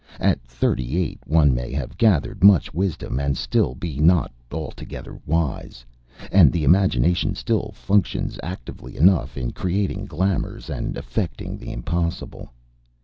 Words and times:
At 0.19 0.41
thirty 0.43 0.97
eight 0.97 1.19
one 1.27 1.53
may 1.53 1.71
have 1.73 1.95
gathered 1.95 2.43
much 2.43 2.73
wisdom 2.73 3.19
and 3.19 3.37
still 3.37 3.75
be 3.75 3.99
not 3.99 4.31
altogether 4.51 5.19
wise, 5.27 5.85
and 6.31 6.51
the 6.51 6.63
imagination 6.63 7.35
still 7.35 7.71
functions 7.75 8.39
actively 8.41 8.97
enough 8.97 9.37
in 9.37 9.51
creating 9.51 10.05
glamours 10.07 10.71
and 10.71 10.97
effecting 10.97 11.55
the 11.55 11.71
impossible. 11.71 12.51